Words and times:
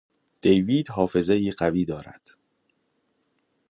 دیوید 0.41 0.89
حافظهای 0.89 1.51
قوی 1.51 1.85
دارد. 1.85 2.35